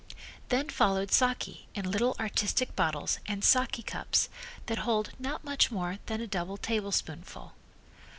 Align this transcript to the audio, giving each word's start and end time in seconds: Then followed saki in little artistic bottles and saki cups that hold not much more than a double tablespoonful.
Then 0.49 0.69
followed 0.69 1.11
saki 1.11 1.67
in 1.75 1.91
little 1.91 2.15
artistic 2.19 2.75
bottles 2.75 3.19
and 3.27 3.43
saki 3.43 3.83
cups 3.83 4.29
that 4.65 4.79
hold 4.79 5.11
not 5.19 5.43
much 5.43 5.69
more 5.69 5.99
than 6.07 6.19
a 6.21 6.25
double 6.25 6.57
tablespoonful. 6.57 7.53